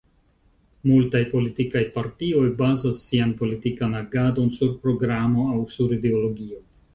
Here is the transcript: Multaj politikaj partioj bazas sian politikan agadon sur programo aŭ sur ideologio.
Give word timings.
Multaj 0.91 1.19
politikaj 1.33 1.83
partioj 1.97 2.45
bazas 2.61 3.01
sian 3.09 3.35
politikan 3.43 3.93
agadon 4.01 4.51
sur 4.57 4.73
programo 4.87 5.47
aŭ 5.53 5.61
sur 5.77 5.95
ideologio. 6.01 6.61